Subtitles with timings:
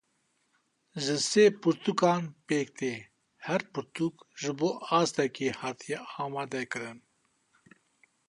[1.03, 2.93] Ji sê pirtûkan pêk tê,
[3.47, 6.99] her pirtûk ji bo astekê hatiye amadekirin.